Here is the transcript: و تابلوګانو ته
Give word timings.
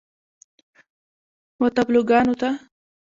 و 1.59 1.61
تابلوګانو 1.75 2.33
ته 2.41 2.49